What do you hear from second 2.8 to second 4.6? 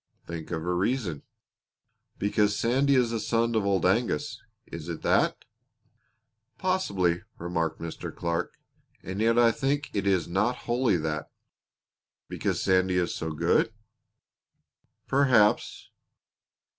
is the son of Old Angus